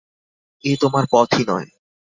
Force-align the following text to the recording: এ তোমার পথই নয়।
এ 0.63 0.71
তোমার 0.81 1.03
পথই 1.11 1.43
নয়। 1.47 1.67